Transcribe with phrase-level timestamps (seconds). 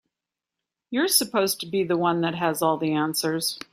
[0.89, 3.59] You're supposed to be the one that has all the answers.